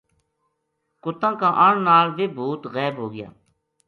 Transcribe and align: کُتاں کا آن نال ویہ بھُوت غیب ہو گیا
کُتاں 1.03 1.33
کا 1.39 1.49
آن 1.65 1.75
نال 1.87 2.07
ویہ 2.17 2.33
بھُوت 2.35 2.61
غیب 2.73 2.95
ہو 3.01 3.07
گیا 3.13 3.29